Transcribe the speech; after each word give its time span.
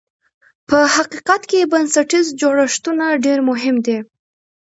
په 0.67 0.77
حقیقت 0.95 1.41
کې 1.49 1.69
بنسټیز 1.71 2.27
جوړښتونه 2.41 3.05
ډېر 3.25 3.39
مهم 3.49 3.75
دي. 3.85 3.97